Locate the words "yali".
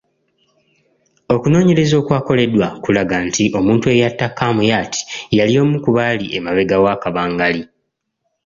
5.37-5.53